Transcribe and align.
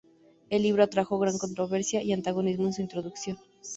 El 0.49 0.63
libro 0.63 0.81
atrajo 0.81 1.19
gran 1.19 1.37
controversia 1.37 2.01
y 2.01 2.11
antagonismo 2.11 2.65
en 2.65 2.73
su 2.73 2.81
introducción. 2.81 3.37